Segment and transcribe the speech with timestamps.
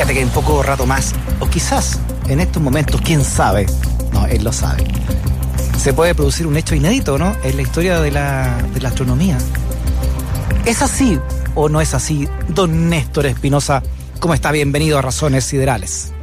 [0.00, 3.66] Fíjate que en poco rato más, o quizás en estos momentos, quién sabe,
[4.14, 4.82] no, él lo sabe,
[5.76, 7.36] se puede producir un hecho inédito, ¿no?
[7.42, 9.36] En la historia de la, de la astronomía.
[10.64, 11.20] ¿Es así
[11.54, 13.82] o no es así, don Néstor Espinosa?
[14.20, 14.50] ¿Cómo está?
[14.52, 16.14] Bienvenido a Razones Siderales.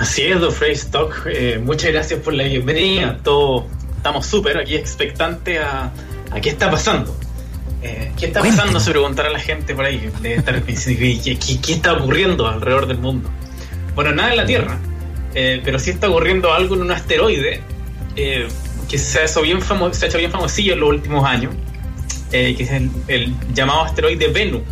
[0.00, 1.14] Así es, don Frey Stock.
[1.26, 3.20] Eh, muchas gracias por la bienvenida.
[3.22, 5.92] Todo, estamos súper aquí expectantes a,
[6.32, 7.16] a qué está pasando.
[7.82, 8.78] Eh, ¿Qué está pasando?
[8.78, 10.10] Se preguntará la gente por ahí.
[10.20, 13.28] De estar, ¿qué, qué, está ocurriendo alrededor del mundo?
[13.94, 14.78] Bueno, nada en la Tierra,
[15.34, 17.60] eh, pero sí está ocurriendo algo en un asteroide
[18.14, 18.46] eh,
[18.88, 21.54] que se ha, hecho bien se ha hecho bien famosillo en los últimos años,
[22.30, 22.70] que es
[23.08, 24.62] el, llamado asteroide Venus.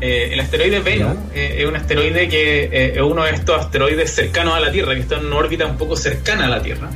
[0.00, 4.72] el asteroide Venus es un asteroide que es uno de estos asteroides cercanos a la
[4.72, 6.90] Tierra, que está en una órbita un poco cercana a la Tierra,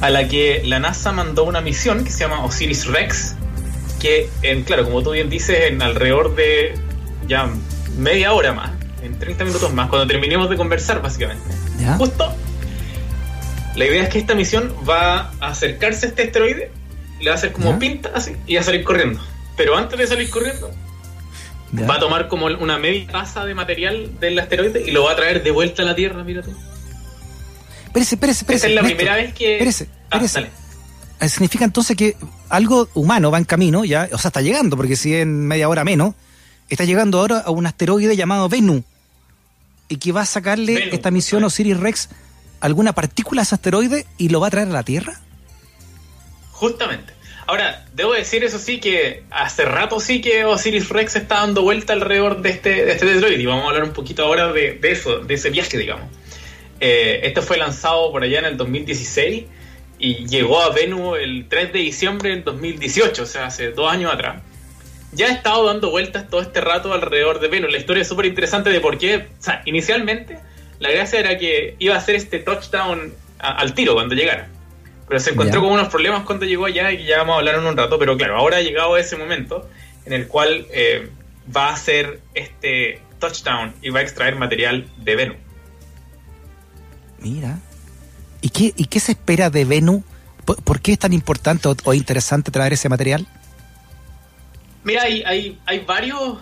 [0.00, 3.36] a la que la NASA mandó una misión que se llama Osiris Rex,
[4.06, 6.74] que, en, claro, como tú bien dices, en alrededor de
[7.26, 7.50] ya
[7.98, 8.70] media hora más,
[9.02, 11.42] en 30 minutos más, cuando terminemos de conversar, básicamente,
[11.98, 12.32] justo,
[13.74, 16.70] la idea es que esta misión va a acercarse a este asteroide,
[17.20, 19.20] le va a hacer como pinta así y va a salir corriendo.
[19.56, 20.70] Pero antes de salir corriendo,
[21.88, 25.16] va a tomar como una media taza de material del asteroide y lo va a
[25.16, 26.54] traer de vuelta a la Tierra, mira tú.
[27.86, 28.68] Espérese, espérese, espérese.
[28.68, 29.54] es la primera vez que.
[29.54, 30.65] Espérese, ah, espérese.
[31.20, 32.16] Significa entonces que
[32.48, 35.84] algo humano va en camino, ya, o sea, está llegando, porque si en media hora
[35.84, 36.14] menos,
[36.68, 38.82] está llegando ahora a un asteroide llamado Venus,
[39.88, 42.08] y que va a sacarle esta misión Osiris Rex
[42.60, 45.20] alguna partícula a ese asteroide y lo va a traer a la Tierra.
[46.52, 47.12] Justamente.
[47.46, 51.92] Ahora, debo decir eso sí que hace rato sí que Osiris Rex está dando vuelta
[51.92, 55.20] alrededor de este, de este asteroide y vamos a hablar un poquito ahora de, eso,
[55.20, 56.10] de ese viaje, digamos.
[56.80, 59.44] Eh, este fue lanzado por allá en el 2016
[60.06, 64.12] y llegó a Venus el 3 de diciembre del 2018, o sea, hace dos años
[64.12, 64.40] atrás.
[65.12, 67.72] Ya ha estado dando vueltas todo este rato alrededor de Venus.
[67.72, 70.38] La historia es súper interesante de por qué, o sea, inicialmente
[70.78, 74.48] la gracia era que iba a hacer este touchdown al tiro cuando llegara.
[75.08, 77.66] Pero se encontró con unos problemas cuando llegó allá y ya vamos a hablar en
[77.66, 77.98] un rato.
[77.98, 79.68] Pero claro, ahora ha llegado ese momento
[80.04, 81.08] en el cual eh,
[81.54, 85.36] va a hacer este touchdown y va a extraer material de Venus.
[87.18, 87.58] Mira,
[88.46, 90.04] ¿Y qué, y qué se espera de Venus?
[90.44, 93.26] ¿Por, qué es tan importante o, interesante traer ese material?
[94.84, 96.38] Mira, hay, hay, varios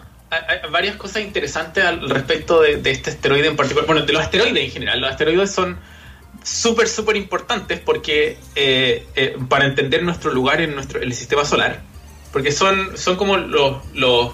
[0.70, 3.86] varias cosas interesantes al respecto de, este asteroide en particular.
[3.86, 5.00] Bueno, de los asteroides en general.
[5.00, 5.78] Los asteroides son
[6.42, 11.80] súper, súper importantes porque eh, eh, para entender nuestro lugar en nuestro el sistema solar,
[12.34, 14.32] porque son, son como los, los,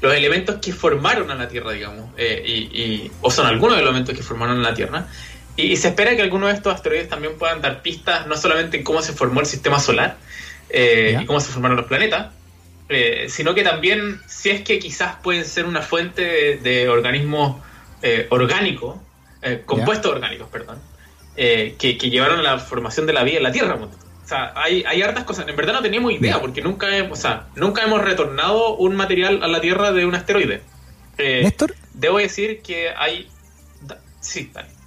[0.00, 3.90] los elementos que formaron a la Tierra, digamos, eh, y, o son algunos de los
[3.90, 5.06] elementos que formaron a la Tierra,
[5.56, 8.84] y, se espera que algunos de estos asteroides también puedan dar pistas no solamente en
[8.84, 10.16] cómo se formó el sistema solar
[10.68, 12.32] eh, y cómo se formaron los planetas,
[12.88, 17.60] eh, sino que también si es que quizás pueden ser una fuente de, organismos
[18.02, 18.96] eh, orgánicos,
[19.64, 20.78] compuestos orgánicos, perdón,
[21.34, 23.74] que, llevaron a la formación de la vida en la Tierra.
[23.74, 25.48] O sea, hay, hay hartas cosas.
[25.48, 29.42] En verdad no teníamos idea, porque nunca, hemos, o sea, nunca hemos retornado un material
[29.42, 30.62] a la Tierra de un asteroide.
[31.18, 31.74] ¿Néstor?
[31.94, 33.28] Debo decir que hay...
[34.20, 34.79] Sí, dale.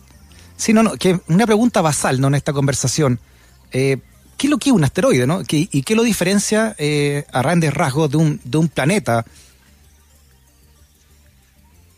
[0.58, 2.28] Sí, no, no, que una pregunta basal ¿no?
[2.28, 3.20] en esta conversación.
[3.72, 3.98] Eh,
[4.38, 5.42] ¿Qué es lo que es un asteroide, no?
[5.48, 9.26] ¿Y qué lo diferencia eh, a grandes rasgos de un, de un planeta?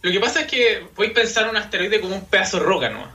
[0.02, 3.08] Lo que pasa es que a pensar un asteroide como un pedazo de roca, ¿no?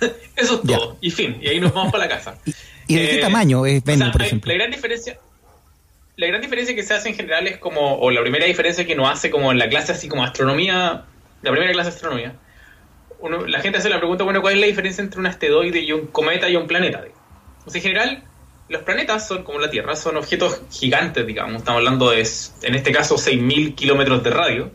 [0.36, 0.96] Eso es todo.
[1.00, 2.36] Y fin, y ahí nos vamos para la casa.
[2.86, 4.50] ¿Y, de qué eh, tamaño es Venus, por ejemplo?
[4.50, 5.18] La gran diferencia
[6.20, 8.94] la gran diferencia que se hace en general es como, o la primera diferencia que
[8.94, 11.04] nos hace como en la clase así como astronomía,
[11.40, 12.34] la primera clase de astronomía,
[13.28, 16.06] la gente hace la pregunta, bueno, ¿cuál es la diferencia entre un asteroide y un
[16.06, 17.04] cometa y un planeta?
[17.64, 18.24] Pues en general,
[18.68, 22.26] los planetas son como la Tierra, son objetos gigantes, digamos, estamos hablando de,
[22.62, 24.70] en este caso, 6.000 kilómetros de radio,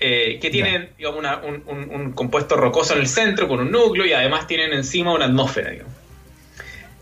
[0.00, 1.24] eh, que tienen digamos,
[1.64, 5.70] un, compuesto rocoso en el centro con un núcleo y además tienen encima una atmósfera,
[5.70, 5.92] digamos.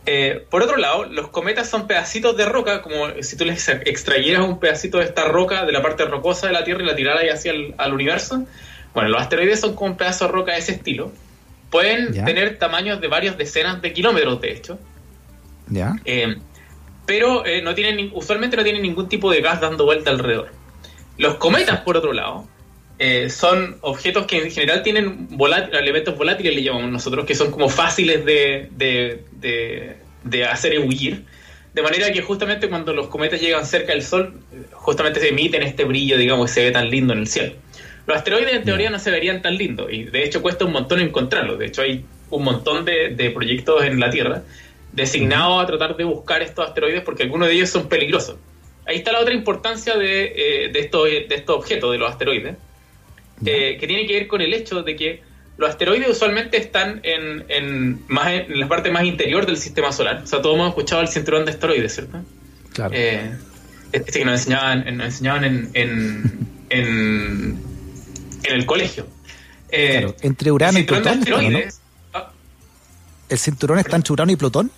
[0.05, 4.43] Eh, por otro lado, los cometas son pedacitos de roca, como si tú les extrayeras
[4.43, 7.25] un pedacito de esta roca de la parte rocosa de la Tierra y la tiraras
[7.33, 8.45] hacia el al universo,
[8.95, 11.13] bueno, los asteroides son como un pedazo de roca de ese estilo.
[11.71, 14.79] Pueden tener tamaños de varias decenas de kilómetros, de hecho.
[15.69, 15.97] Ya.
[16.05, 16.37] Eh,
[17.07, 20.51] pero eh, no tienen, usualmente no tienen ningún tipo de gas dando vuelta alrededor.
[21.17, 22.49] Los cometas, por otro lado,
[22.99, 25.29] eh, son objetos que en general tienen
[25.73, 31.25] elementos volátiles, le llamamos nosotros, que son como fáciles de, de, de, hacer huir.
[31.73, 34.41] De manera que justamente cuando los cometas llegan cerca del Sol,
[34.73, 37.55] justamente se emiten este brillo, digamos, y se ve tan lindo en el cielo.
[38.11, 40.99] Los asteroides en teoría no se verían tan lindos y de hecho cuesta un montón
[40.99, 41.61] encontrarlos.
[41.61, 44.43] De hecho hay un montón de, proyectos en la Tierra
[44.93, 48.35] designados a tratar de buscar estos asteroides porque algunos de ellos son peligrosos.
[48.85, 52.57] Ahí está la otra importancia de, eh, de, estos, de estos objetos, de los asteroides,
[53.47, 55.23] eh, que tiene que ver con el hecho de que
[55.57, 60.23] los asteroides usualmente están en, en, más en la parte más interior del sistema solar.
[60.25, 62.19] O sea, todos hemos escuchado el cinturón de asteroides, ¿cierto?
[62.73, 62.91] Claro.
[62.93, 63.31] Eh,
[63.93, 67.70] este que nos enseñaban, nos enseñaban en, en, en,
[68.45, 69.07] el colegio.
[69.69, 71.25] claro, entre Urano y Plutón.
[73.29, 74.71] ¿El cinturón está entre Urano y Plutón?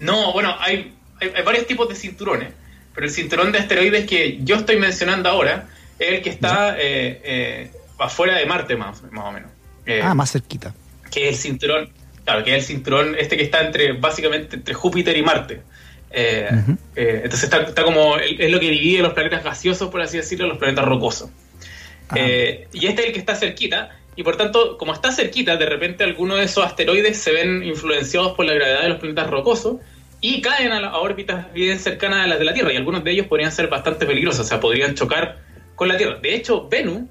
[0.00, 2.52] No, bueno, hay, hay, varios tipos de cinturones,
[2.94, 5.68] pero el cinturón de asteroides que yo estoy mencionando ahora
[5.98, 9.50] es el que está eh, eh, afuera de Marte, más, más o menos.
[9.86, 10.74] Eh, ah, más cerquita.
[11.10, 11.90] Que es el cinturón,
[12.24, 15.62] claro, que es el cinturón este que está entre, básicamente, entre Júpiter y Marte.
[16.10, 20.58] Entonces está, está como, es lo que divide los planetas gaseosos, por así decirlo, los
[20.58, 21.30] planetas rocosos.
[22.08, 22.18] Ah.
[22.18, 26.04] y este es el que está cerquita, y por tanto, como está cerquita, de repente
[26.04, 29.76] algunos de esos asteroides se ven influenciados por la gravedad de los planetas rocosos
[30.20, 32.72] y caen a, órbitas bien cercanas a las de la Tierra.
[32.72, 35.38] Y algunos de ellos podrían ser bastante peligrosos, o sea, podrían chocar
[35.74, 36.18] con la Tierra.
[36.20, 37.08] De hecho, Venus,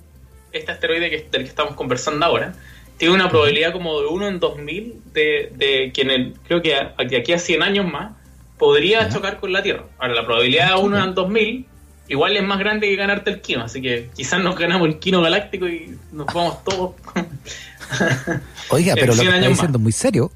[0.51, 2.54] este asteroide que, del que estamos conversando ahora,
[2.98, 6.75] tiene una probabilidad como de 1 en 2000 de, de que en creo que
[7.07, 8.12] de aquí a 100 años más
[8.59, 9.85] podría chocar con la Tierra.
[9.97, 11.65] Ahora, la probabilidad de 1 en 2000
[12.09, 15.21] igual es más grande que ganarte el Kino, así que quizás nos ganamos el Kino
[15.21, 16.95] Galáctico y nos vamos todos.
[18.69, 20.31] Oiga, pero lo que está diciendo es muy serio.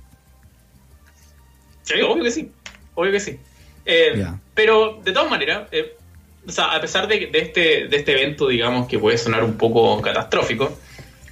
[1.81, 2.51] Sí, obvio que sí,
[2.95, 3.37] obvio que sí.
[3.85, 5.97] Eh, pero de todas maneras, eh,
[6.47, 9.99] o sea, a pesar de, este, de este evento, digamos, que puede sonar un poco
[10.01, 10.77] catastrófico,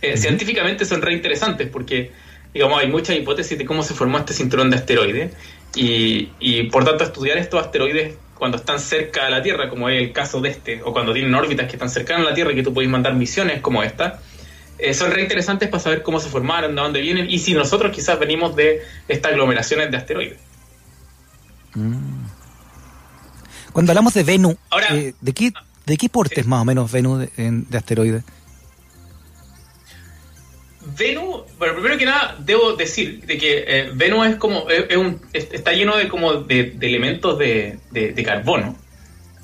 [0.02, 2.12] eh, científicamente son re interesantes porque,
[2.54, 5.32] digamos, hay muchas hipótesis de cómo se formó este cinturón de asteroides
[5.76, 10.02] y, y por tanto estudiar estos asteroides cuando están cerca de la Tierra, como es
[10.02, 12.56] el caso de este, o cuando tienen órbitas que están cercanas a la Tierra y
[12.56, 14.20] que tú puedes mandar misiones como esta,
[14.80, 17.92] eh, son re interesantes para saber cómo se formaron, de dónde vienen y si nosotros
[17.92, 20.40] quizás venimos de estas aglomeraciones de asteroides.
[21.76, 22.26] Mm.
[23.72, 24.56] Cuando hablamos de Venus,
[24.90, 25.54] eh, ¿de, qué,
[25.86, 28.24] ¿de qué porte es más o menos Venus de asteroides?
[30.84, 35.22] Venus, bueno, primero que nada, debo decir de que eh, Venus es como, es, un,
[35.32, 38.76] está lleno de como de, elementos de, de, carbono.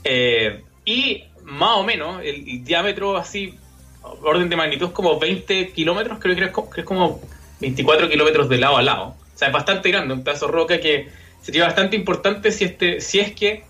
[0.03, 3.53] Eh, y más o menos, el, diámetro así,
[4.01, 7.21] orden de magnitud es como 20 kilómetros, creo que es, que es como
[7.61, 9.15] 24 kilómetros de lado a lado.
[9.33, 11.09] O sea, es bastante grande, un pedazo de roca que
[11.41, 13.63] sería bastante importante si, este, si es que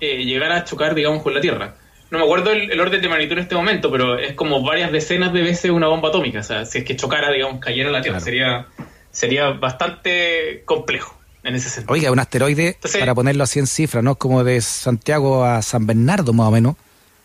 [0.00, 1.74] eh, llegara a chocar, digamos, con la Tierra
[2.10, 5.32] no me acuerdo el, orden de magnitud en este momento, pero es como varias decenas
[5.32, 6.40] de veces una bomba atómica.
[6.40, 8.66] O sea, si es que chocara, digamos, cayera la Tierra, sería,
[9.10, 11.92] sería bastante complejo en ese sentido.
[11.92, 14.14] Oiga, un asteroide, para ponerlo así en cifras, ¿no?
[14.14, 16.76] Como de Santiago a San Bernardo, más o menos.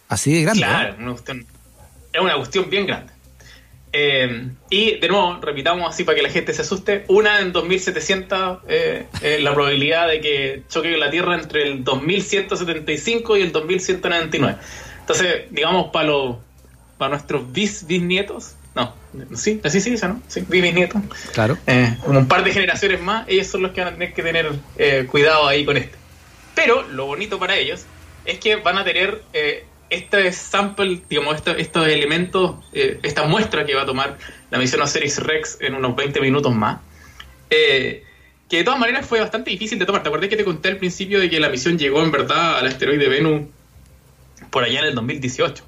[0.10, 0.64] Así de grande.
[0.64, 1.16] Claro,
[2.14, 3.13] es una cuestión bien grande.
[3.96, 8.60] Eh, y de nuevo, repitamos así para que la gente se asuste, una en 2700
[8.68, 14.58] eh, eh, la probabilidad de que choque la Tierra entre el 2175 y el 2199.
[15.00, 16.38] Entonces, digamos, para los
[16.98, 18.96] para nuestros bis bisnietos, no,
[19.36, 20.22] sí, así se dice, ¿no?
[20.28, 21.02] Sí, bisnietos.
[21.34, 21.58] Claro.
[21.68, 24.52] Eh, un par de generaciones más, ellos son los que van a tener que tener
[25.08, 25.98] cuidado ahí con esto.
[26.56, 27.86] Pero lo bonito para ellos
[28.26, 29.22] es que van a tener
[29.90, 34.18] este sample, digamos, estos elementos, eh, esta muestra que va a tomar
[34.50, 36.80] la misión Osiris Rex en unos 20 minutos más,
[37.50, 38.04] eh,
[38.50, 40.04] que de todas maneras fue bastante difícil de tomar.
[40.04, 42.68] ¿Te acordás que te conté al principio de que la misión llegó en verdad al
[42.68, 43.44] asteroide Venus
[44.50, 45.64] por allá en el 2018?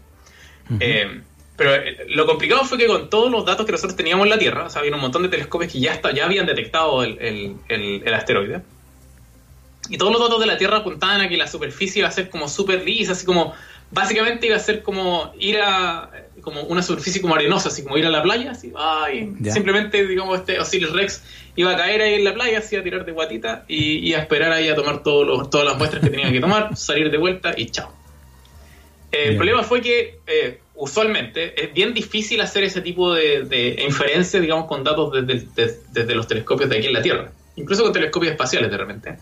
[0.80, 1.22] Eh,
[1.56, 1.72] pero
[2.10, 4.70] lo complicado fue que con todos los datos que nosotros teníamos en la Tierra, o
[4.70, 8.62] sea, había un montón de telescopios que ya, está, ya habían detectado el, el asteroide,
[9.90, 12.30] y todos los datos de la Tierra apuntaban a que la superficie iba a ser
[12.30, 13.54] como súper lisa, así como
[13.92, 16.12] básicamente iba a ser como ir a
[16.42, 20.40] como una superficie como arenosa, así como ir a la playa, así, ay, simplemente digamos
[20.40, 21.24] este Osiris Rex
[21.56, 24.52] iba a caer ahí en la playa, así a tirar de guatita y, a esperar
[24.52, 27.68] ahí a tomar todos todas las muestras que tenía que tomar, salir de vuelta y
[27.72, 27.92] chao.
[29.12, 34.40] El problema fue que eh, usualmente es bien difícil hacer ese tipo de, de inferencia,
[34.42, 38.34] digamos, con datos desde, desde, los telescopios de aquí en la Tierra, incluso con telescopios
[38.34, 39.18] espaciales de repente.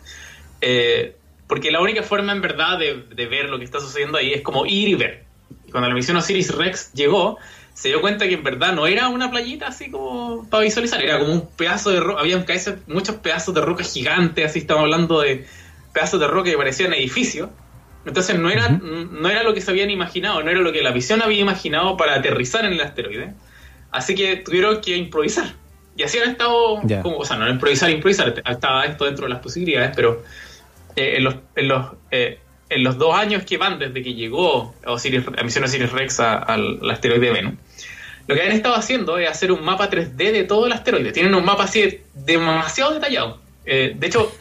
[0.62, 1.16] Eh,
[1.54, 4.66] porque la única forma en verdad de, ver lo que está sucediendo ahí es como
[4.66, 5.24] ir y ver.
[5.68, 7.38] Y cuando la misión Osiris Rex llegó,
[7.76, 11.20] se dio cuenta que en verdad no era una playita así como para visualizar, era
[11.20, 12.44] como un pedazo de roca, había
[12.88, 15.46] muchos pedazos de roca gigantes, así estamos hablando de
[15.94, 17.52] pedazos de roca que parecían edificios.
[18.04, 20.92] Entonces no era, no era lo que se habían imaginado, no era lo que la
[20.92, 23.36] misión había imaginado para aterrizar en el asteroide.
[23.92, 25.54] Así que tuvieron que improvisar.
[25.96, 29.40] Y así han estado, como, o sea, no improvisar, improvisar, estaba esto dentro de las
[29.44, 30.24] posibilidades, pero
[30.96, 34.74] eh, en, los, en, los, eh, en los dos años que van desde que llegó
[34.86, 37.54] Osiris, la misión Osiris Rex al asteroide Venus,
[38.28, 41.12] lo que han estado haciendo es hacer un mapa 3D de todo el asteroide.
[41.12, 43.40] Tienen un mapa así demasiado detallado.
[43.66, 44.32] Eh, de hecho,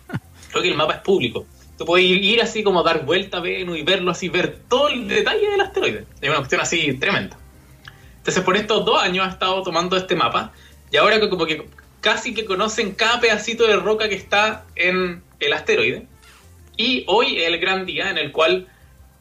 [0.50, 1.46] creo que el mapa es público.
[1.76, 5.08] Tú puedes ir, así como dar vuelta a Venus y verlo así, ver todo el
[5.08, 6.04] detalle del asteroide.
[6.20, 7.36] Es una cuestión así tremenda.
[8.18, 10.52] Entonces, por estos dos años ha estado tomando este mapa
[10.92, 11.66] y ahora que como que
[12.00, 16.06] casi que conocen cada pedacito de roca que está en el asteroide.
[16.76, 18.68] Y hoy es el gran día en el cual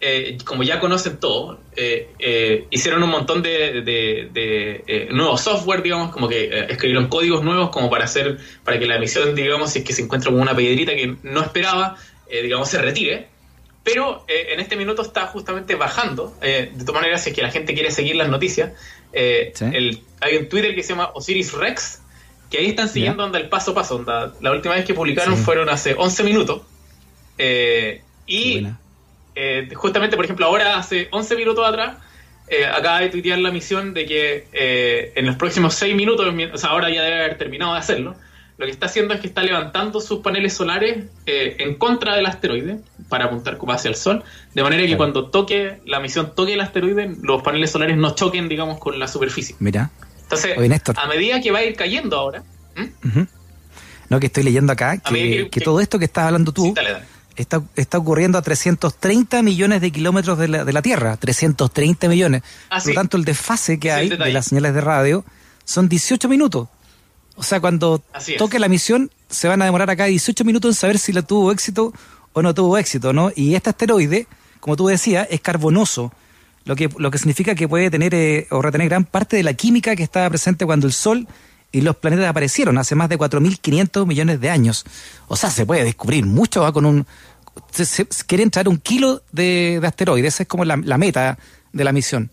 [0.04, 6.12] eh, como ya conocen todo, eh, eh, hicieron un montón de, de, nuevos software, digamos,
[6.12, 9.86] como que escribieron códigos nuevos como para hacer, para que la emisión, digamos, si es
[9.86, 11.98] que se encuentra con una piedrita que no esperaba,
[12.28, 13.28] digamos, se retire.
[13.84, 16.36] Pero en este minuto está justamente bajando.
[16.42, 18.72] de todas maneras, si es que la gente quiere seguir las noticias,
[19.14, 22.01] hay un Twitter que se llama Osiris Rex,
[22.52, 24.04] que ahí están siguiendo anda el paso a paso.
[24.42, 26.62] la última vez que publicaron fueron hace 11 minutos.
[28.28, 28.68] y
[29.36, 31.98] eh, justamente, por ejemplo, ahora, hace 11 minutos atrás,
[32.48, 36.58] eh, acaba de tuitear la misión de que eh, en los próximos 6 minutos, o
[36.58, 38.16] sea, ahora ya debe haber terminado de hacerlo,
[38.58, 42.78] lo que está haciendo es que está levantando sus paneles solares en contra del asteroide
[43.10, 46.62] para apuntar como hacia el Sol, de manera que cuando toque la misión toque el
[46.62, 49.56] asteroide, los paneles solares no choquen, digamos, con la superficie.
[49.58, 49.90] Mira.
[50.32, 52.44] Entonces, a medida que va a ir cayendo ahora...
[54.10, 56.74] No, que estoy leyendo acá, que, todo esto que estás hablando tú...
[57.34, 62.44] Está, está, ocurriendo a 330 millones de kilómetros de la, de la Tierra, 330 millones.
[62.70, 65.24] Ah, Por lo tanto, el desfase que hay de las señales de radio
[65.64, 66.68] son 18 minutos.
[67.36, 68.04] O sea, cuando
[68.38, 71.52] toque la misión, se van a demorar acá 18 minutos en saber si la tuvo
[71.52, 71.94] éxito
[72.34, 73.32] o no tuvo éxito, ¿no?
[73.36, 74.28] Y este asteroide,
[74.60, 76.12] como tú decías, es carbonoso,
[76.66, 79.54] lo que, lo que significa que puede tener eh, o retener gran parte de la
[79.54, 81.28] química que estaba presente cuando el Sol
[81.72, 84.86] y los planetas aparecieron hace más de 4.500 millones de años.
[85.28, 87.06] O sea, se puede descubrir mucho con un...
[87.72, 91.38] Se, quieren traer un kilo de, asteroides, esa es como la, meta
[91.72, 92.30] de la misión.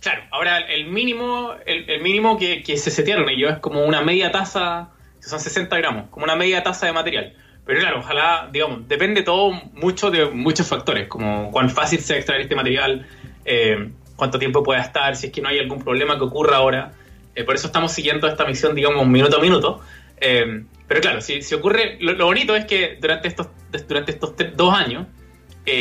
[0.00, 4.90] Claro, ahora el mínimo el, mínimo que, se setearon ellos es como una media taza,
[5.20, 7.34] que son 60 gramos, como una media taza de material.
[7.66, 12.42] Pero claro, ojalá, digamos, depende todo mucho de muchos factores, como cuán fácil sea extraer
[12.42, 13.06] este material,
[13.44, 16.92] eh, cuánto tiempo pueda estar, si es que no hay algún problema que ocurra ahora.
[17.34, 19.80] Eh, por eso estamos siguiendo esta misión, digamos, minuto a minuto.
[20.20, 23.48] Eh, pero claro, si, si ocurre, lo, bonito es que durante estos,
[23.88, 25.06] durante estos dos años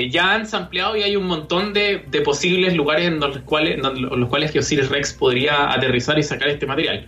[0.09, 4.29] ya han ampliado y hay un montón de, posibles lugares en los cuales, en los
[4.29, 7.05] cuales Osiris Rex podría aterrizar y sacar este material.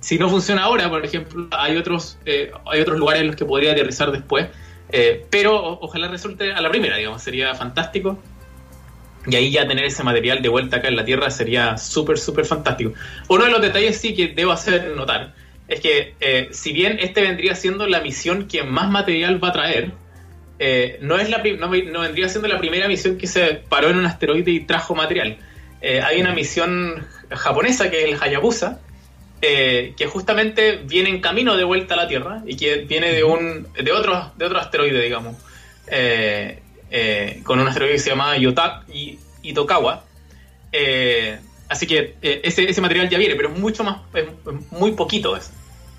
[0.00, 3.72] Si no funciona ahora, por ejemplo, hay otros, hay otros lugares en los que podría
[3.72, 4.48] aterrizar después,
[5.30, 8.18] pero ojalá resulte a la primera, digamos, sería fantástico.
[9.26, 12.44] Y ahí ya tener ese material de vuelta acá en la Tierra sería súper, súper
[12.44, 12.92] fantástico.
[13.28, 15.34] Uno de los detalles sí que debo hacer notar
[15.68, 19.52] es que eh, si bien este vendría siendo la misión que más material va a
[19.52, 19.92] traer,
[20.58, 24.06] eh, no, es la no, vendría siendo la primera misión que se paró en un
[24.06, 25.38] asteroide y trajo material.
[25.80, 28.80] Eh, hay una misión japonesa que es el Hayabusa,
[29.42, 33.66] que justamente viene en camino de vuelta a la Tierra y que viene de un
[33.74, 35.36] de otro, de otro asteroide, digamos.
[36.94, 40.04] Eh, con un asteroide que se llama Yotak y Itokawa.
[40.70, 41.38] Eh,
[41.70, 44.26] así que eh, ese, ese, material ya viene, pero es mucho más, es,
[44.70, 45.34] muy poquito.
[45.34, 45.50] Es.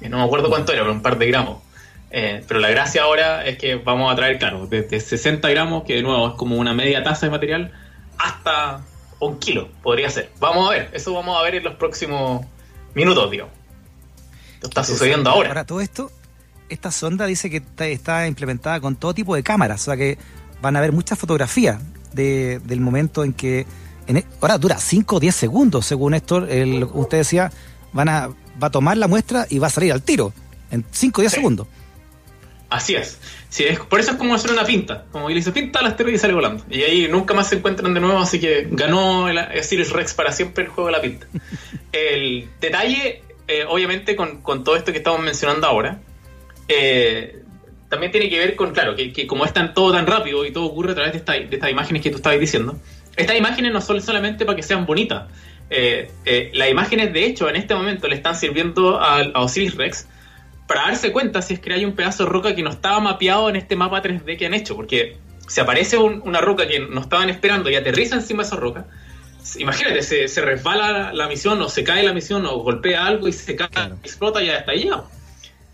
[0.01, 1.63] No me acuerdo cuánto era, pero un par de gramos.
[2.11, 6.03] pero la gracia ahora es que vamos a traer, claro, desde 60 gramos, que de
[6.03, 7.71] nuevo es como una media taza de material,
[8.19, 8.85] hasta
[9.19, 10.29] un kilo, podría ser.
[10.39, 12.45] Vamos a ver, eso vamos a ver en los próximos
[12.93, 13.49] minutos, digo.
[14.55, 15.49] Esto está sucediendo ahora.
[15.49, 16.11] Ahora, todo esto,
[16.69, 20.17] esta sonda dice que está implementada con todo tipo de cámaras, o sea que
[20.61, 21.81] van a ver muchas fotografías
[22.13, 23.65] de, del momento en que.
[24.07, 27.51] En, e, ahora dura 5 o 10 segundos, según esto, el, usted decía,
[27.93, 28.27] van a,
[28.61, 30.33] va a tomar la muestra y va a salir al tiro,
[30.71, 31.67] en 5 o 10 segundos.
[32.73, 33.19] Así es.
[33.49, 33.79] Sí, es.
[33.79, 35.05] Por eso es como hacer una pinta.
[35.11, 36.65] Como que le dice pinta al asteroide y sale volando.
[36.71, 40.31] Y ahí nunca más se encuentran de nuevo, así que ganó el, Sirius Rex para
[40.31, 41.27] siempre el juego de la pinta.
[41.91, 46.01] el detalle, eh, obviamente, con, con, todo esto que estamos mencionando ahora,
[46.67, 47.43] eh,
[47.89, 50.65] también tiene que ver con, claro, que, como es tan, todo tan rápido y todo
[50.65, 52.79] ocurre a través de, esta, de estas imágenes que tú estabas diciendo,
[53.15, 55.29] estas imágenes no son solamente para que sean bonitas.
[55.69, 56.09] Eh,
[56.55, 60.07] las imágenes, de hecho, en este momento le están sirviendo a, Osiris Rex
[60.67, 63.49] para darse cuenta si es que hay un pedazo de roca que no estaba mapeado
[63.49, 65.17] en este mapa 3D que han hecho, porque
[65.47, 68.85] si aparece una roca que no estaban esperando y aterriza encima de esa roca,
[69.57, 73.55] imagínate, se, resbala la misión o se cae la misión o golpea algo y se
[73.55, 73.69] cae,
[74.03, 74.89] explota y ya está ahí.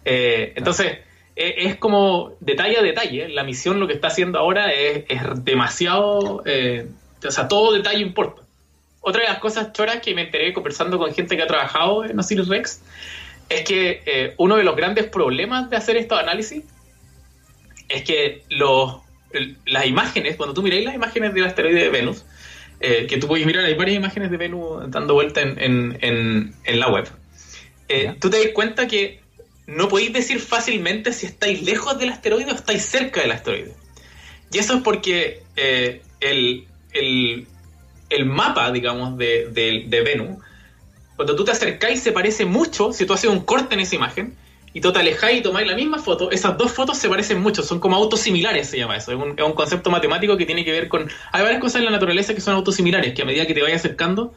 [0.06, 1.00] Eh, entonces,
[1.36, 3.30] es como detalle a detalle.
[3.30, 5.06] La misión lo que está haciendo ahora es,
[5.44, 6.44] demasiado...
[6.44, 8.42] o sea, todo detalle importa.
[9.02, 12.20] Otra de las cosas choras que me enteré conversando con gente que ha trabajado en
[12.20, 12.82] Osiris Rex
[13.50, 16.64] es que uno de los grandes problemas de hacer estos análisis
[17.90, 18.98] es que los,
[19.66, 22.24] las imágenes, cuando tú miráis las imágenes del asteroide de Venus,
[22.80, 26.90] eh, que tú puedes mirar, hay varias imágenes de Venus dando vuelta en, en, la
[26.90, 27.10] web,
[27.90, 29.20] eh, tú te das cuenta que
[29.68, 33.74] no podéis decir fácilmente si estáis lejos del asteroide o estáis cerca del asteroide.
[34.52, 40.38] Y eso es porque eh, el, el, mapa, digamos, de, de, de Venus,
[41.20, 44.38] cuando tú te acercáis se parece mucho, si tú haces un corte en esa imagen,
[44.72, 47.62] y tú te alejáis y tomáis la misma foto, esas dos fotos se parecen mucho,
[47.62, 49.12] son como autos similares, se llama eso.
[49.12, 51.10] Es un, concepto matemático que tiene que ver con.
[51.34, 53.62] Hay varias cosas en la naturaleza que son autos similares, que a medida que te
[53.62, 54.34] vayas acercando,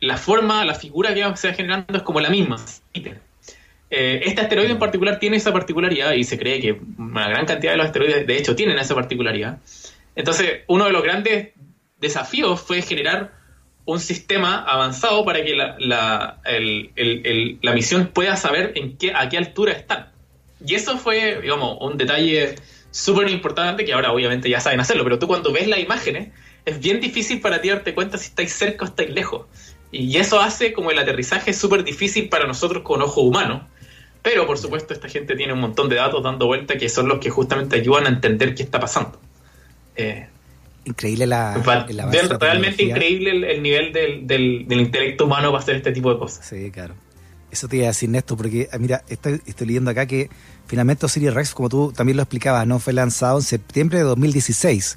[0.00, 2.56] la forma, la figura que se va generando es como la misma.
[2.92, 7.70] Eh, este asteroide en particular tiene esa particularidad y se cree que una gran cantidad
[7.70, 9.60] de los asteroides, de hecho, tienen esa particularidad.
[10.16, 11.50] Entonces, uno de los grandes
[12.00, 13.38] desafíos fue generar
[13.90, 19.72] un sistema avanzado para que la, la, misión pueda saber en qué, a qué altura
[19.72, 20.10] están.
[20.64, 22.54] Y eso fue, digamos, un detalle
[22.92, 26.28] súper importante que ahora obviamente ya saben hacerlo, pero tú cuando ves las imágenes
[26.64, 29.46] es bien difícil para ti darte cuenta si estáis cerca o estáis lejos.
[29.90, 33.68] Y eso hace como el aterrizaje súper difícil para nosotros con ojo humano.
[34.22, 37.18] Pero por supuesto esta gente tiene un montón de datos dando vuelta que son los
[37.18, 39.18] que justamente ayudan a entender qué está pasando.
[39.96, 40.28] Eh,
[40.84, 41.54] increíble la,
[42.40, 46.46] realmente increíble el, nivel del, del, intelecto humano para hacer este tipo de cosas.
[46.46, 46.94] Sí, claro.
[47.50, 50.30] Eso te iba a decir, Néstor, porque ah, mira, estoy, estoy leyendo acá que
[50.66, 54.96] finalmente Osiris Rex, como tú también lo explicabas, no fue lanzado en septiembre de 2016.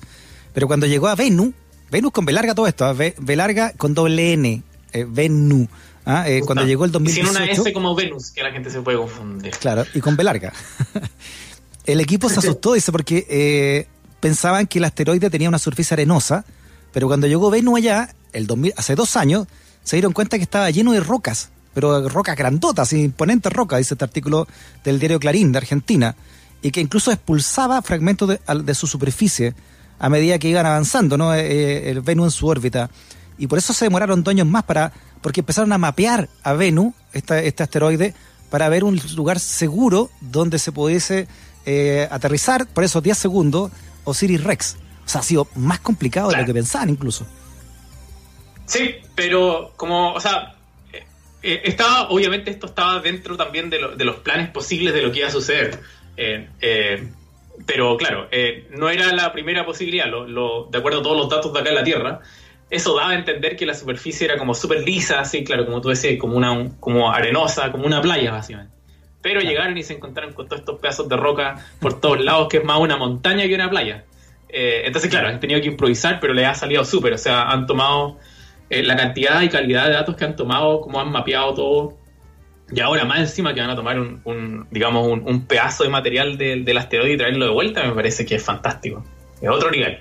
[0.53, 1.53] Pero cuando llegó a Venus,
[1.91, 2.95] Venus con B larga todo esto,
[3.27, 4.63] larga con doble N,
[4.93, 5.67] eh, Venus.
[6.05, 6.29] ¿ah?
[6.29, 7.27] Eh, cuando llegó el 2018.
[7.27, 9.51] Sin una S como Venus, que la gente se puede confundir.
[9.51, 10.53] Claro, y con B larga.
[11.85, 13.87] el equipo se asustó, dice, porque eh,
[14.23, 16.45] pensaban que el asteroide tenía una superficie arenosa,
[16.93, 19.47] pero cuando llegó Venus allá, el 2000, hace dos años,
[19.83, 24.05] se dieron cuenta que estaba lleno de rocas, pero rocas grandotas, imponentes rocas, dice este
[24.05, 24.47] artículo
[24.85, 26.15] del diario Clarín de Argentina,
[26.61, 29.55] y que incluso expulsaba fragmentos de, su superficie
[29.99, 31.33] a medida que iban avanzando, ¿no?
[31.35, 32.89] Eh, eh, el Venus en su órbita.
[33.37, 36.93] Y por eso se demoraron dos años más para, porque empezaron a mapear a Venus,
[37.11, 38.13] este asteroide,
[38.49, 41.27] para ver un lugar seguro donde se pudiese
[41.65, 43.69] eh, aterrizar por esos 10 segundos
[44.03, 44.77] Osiris Rex.
[45.05, 47.25] O sea, ha sido más complicado de lo que pensaban incluso.
[48.65, 50.55] Sí, pero como, o sea,
[50.91, 51.03] eh,
[51.41, 55.27] eh, estaba, obviamente esto estaba dentro también de, los planes posibles de lo que iba
[55.27, 55.79] a suceder.
[56.15, 57.07] Eh,
[57.65, 58.29] pero claro,
[58.71, 61.83] no era la primera posibilidad, de acuerdo a todos los datos de acá en la
[61.83, 62.21] Tierra.
[62.69, 65.89] Eso daba a entender que la superficie era como súper lisa, así, claro, como tú
[65.89, 68.73] decías, como, una, como arenosa, como una playa, básicamente.
[69.23, 72.57] Pero llegaron y se encontraron con todos estos pedazos de roca por todos lados, que
[72.57, 74.03] es más una montaña que una playa.
[74.53, 77.13] Eh, entonces, claro, han tenido que improvisar, pero les ha salido súper.
[77.13, 78.19] O sea, han tomado
[78.69, 81.97] eh, la cantidad y calidad de datos que han tomado, cómo han mapeado todo.
[82.71, 86.77] Y ahora más encima que van a tomar un, digamos, un, pedazo de material del,
[86.77, 89.03] asteroide y traerlo de vuelta, me parece que es fantástico.
[89.41, 89.99] Es otro nivel.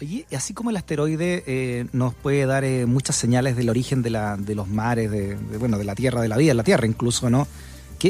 [0.00, 4.36] Oye, así como el asteroide eh, nos puede dar muchas señales del origen de, la,
[4.36, 7.28] de los mares, de, bueno, de la Tierra, de la vida en la Tierra incluso,
[7.30, 7.48] ¿no?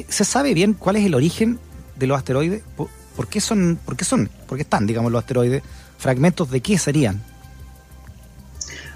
[0.08, 1.58] Se sabe bien cuál es el origen
[1.96, 5.62] de los asteroides, por, qué son, por qué son, por qué están, digamos, los asteroides,
[5.98, 7.22] fragmentos de qué serían.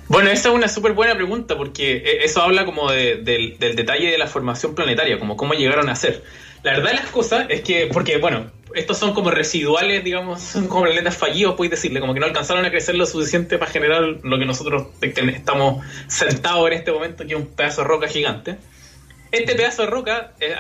[0.09, 4.19] Bueno, esa es una súper buena pregunta porque eh, eso habla como del, detalle de
[4.19, 6.23] la formación planetaria, como cómo llegaron a ser.
[6.63, 10.69] La verdad de las cosas es que, porque bueno, estos son como residuales, digamos, son
[10.69, 14.03] como planetas fallidos, puedes decirle, como que no alcanzaron a crecer lo suficiente para generar
[14.03, 18.59] lo que nosotros estamos sentados en este momento, que es un pedazo de roca gigante.
[19.33, 20.55] Este pedazo de roca, eh,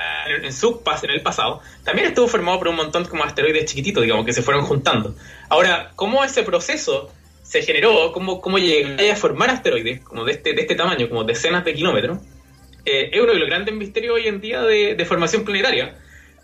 [0.44, 4.24] en, su en el pasado, también estuvo formado por un montón como asteroides chiquititos, digamos,
[4.24, 5.14] que se fueron juntando.
[5.50, 8.12] Ahora, ¿cómo ese proceso se generó?
[8.12, 12.20] ¿Cómo, cómo a formar asteroides como de este, de este tamaño, como decenas de kilómetros?
[12.87, 15.94] Eh, es uno de los grandes misterios hoy en día de, formación planetaria.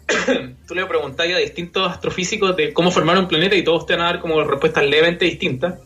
[0.69, 4.03] Tú le preguntas a distintos astrofísicos de cómo formar un planeta y todos te van
[4.03, 5.81] a dar como respuestas levemente distintas.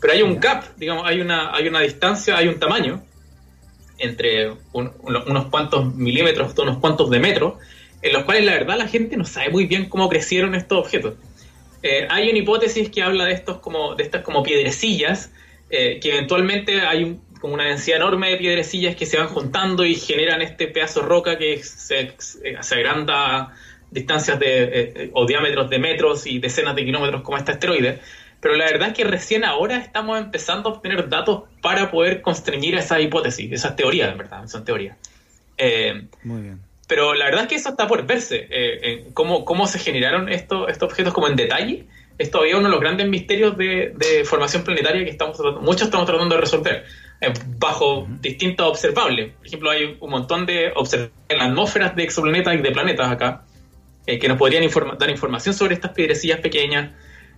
[0.00, 3.02] Pero hay un gap, digamos, hay una, hay una distancia, hay un tamaño
[4.02, 7.54] entre unos cuantos milímetros, unos cuantos de metros,
[8.02, 11.14] en los cuales la verdad la gente no sabe muy bien cómo crecieron estos objetos.
[11.82, 15.32] Eh, hay una hipótesis que habla de estos como de estas como piedrecillas,
[15.70, 19.94] eh, que eventualmente hay como una densidad enorme de piedrecillas que se van juntando y
[19.94, 22.14] generan este pedazo de roca que se,
[22.72, 23.52] agranda
[23.90, 28.00] distancias de, eh, o diámetros de metros y decenas de kilómetros como este asteroide
[28.42, 32.74] pero la verdad es que recién ahora estamos empezando a obtener datos para poder constreñir
[32.74, 34.96] esa hipótesis, esas teorías, en verdad, son teorías.
[35.56, 36.60] Eh, Muy bien.
[36.88, 38.48] pero la verdad es que eso está por verse.
[38.50, 41.86] Eh, cómo, cómo se generaron estos, estos objetos como en detalle.
[42.18, 46.34] Es todavía uno de los grandes misterios de, formación planetaria que estamos muchos estamos tratando
[46.34, 46.84] de resolver
[47.20, 49.34] eh, bajo distintos observables.
[49.34, 53.08] Por ejemplo, hay un montón de observables en las atmósferas de exoplanetas y de planetas
[53.08, 53.44] acá
[54.04, 56.90] eh, que nos podrían dar información sobre estas piedrecillas pequeñas,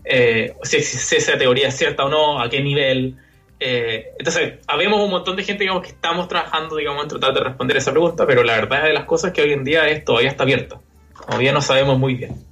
[0.04, 3.16] si, si, esa teoría es cierta o no, a qué nivel.
[3.60, 7.40] Eh, entonces, habemos un montón de gente digamos, que estamos trabajando digamos, en tratar de
[7.40, 10.04] responder esa pregunta, pero la verdad es de las cosas que hoy en día es,
[10.04, 10.80] todavía está abierta.
[11.26, 12.44] Todavía no sabemos muy bien.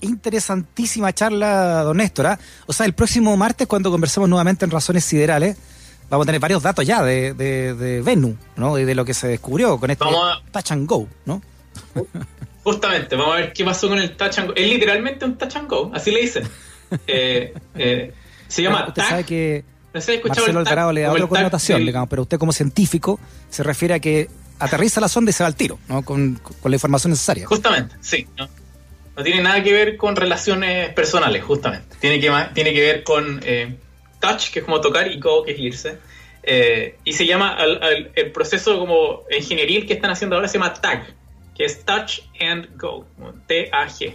[0.00, 2.26] Interesantísima charla, don Néstor.
[2.26, 2.38] ¿ah?
[2.66, 5.56] O sea, el próximo martes, cuando conversemos nuevamente en Razones Siderales,
[6.10, 8.78] vamos a tener varios datos ya de, de, Venu, ¿no?
[8.78, 10.04] Y de lo que se descubrió con este
[10.52, 11.42] touch and go, ¿no?
[12.66, 14.54] Justamente, vamos a ver qué pasó con el touch and go.
[14.56, 16.48] Es literalmente un touch and go, así le dicen.
[17.06, 18.12] eh, eh
[18.48, 22.50] se llama usted sabe que Marcelo Alvarado le da otra connotación, digamos, pero usted como
[22.50, 26.02] científico se refiere a que aterriza la sonda y se va al tiro, ¿no?
[26.02, 27.46] Con, la información necesaria.
[27.46, 28.26] Justamente, sí.
[28.36, 28.48] ¿no?
[29.22, 31.94] tiene nada que ver con relaciones personales, justamente.
[32.00, 33.76] Tiene que, tiene que ver con eh,
[34.18, 35.98] touch, que es como tocar, y go, que es irse.
[36.42, 37.56] Eh, y se llama,
[38.16, 41.14] el proceso como ingenieril que están haciendo ahora se llama TAG,
[41.56, 43.06] que es Touch and Go,
[43.46, 44.14] T-A-G.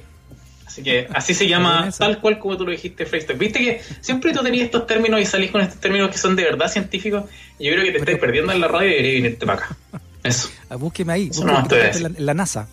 [0.66, 3.38] Así que así se llama, tal cual como tú lo dijiste, Freestyle.
[3.38, 6.44] Viste que siempre tú tenías estos términos y salís con estos términos que son de
[6.44, 7.26] verdad científicos.
[7.60, 9.78] Y yo creo que te estás perdiendo en la radio y deberías venirte para acá.
[10.24, 10.50] Eso.
[10.70, 12.68] Ah, búsqueme ahí, en, la, NASA.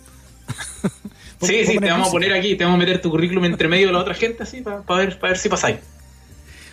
[1.41, 3.87] sí, sí, te vamos a poner aquí, te vamos a meter tu currículum entre medio
[3.87, 5.77] de la otra gente, así, para ver, para ver si pasáis.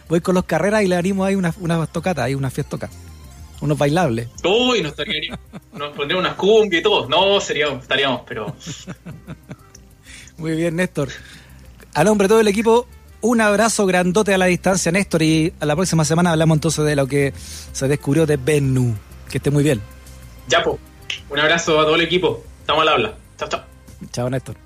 [0.08, 2.76] Voy con los carreras y le animamos ahí una, una tocata, ahí una fiesta
[3.60, 4.28] unos bailables.
[4.44, 4.94] Uy, nos,
[5.72, 7.08] nos pondríamos unas cumbias y todo.
[7.08, 8.54] No, seríamos, estaríamos, pero
[10.38, 11.08] muy bien, Néstor.
[11.94, 12.86] A nombre de todo el equipo,
[13.20, 16.96] un abrazo grandote a la distancia, Néstor, y a la próxima semana hablamos entonces de
[16.96, 17.32] lo que
[17.72, 18.94] se descubrió de Bennu.
[19.30, 19.80] Que esté muy bien.
[20.48, 20.76] Ya, pues.
[21.30, 22.44] Un abrazo a todo el equipo.
[22.60, 23.14] Estamos al habla.
[23.38, 23.64] Chao, chao.
[24.12, 24.65] Chao, Néstor.